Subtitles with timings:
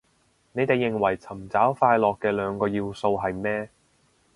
[0.53, 3.69] 你哋認為尋找快樂嘅兩個要素係咩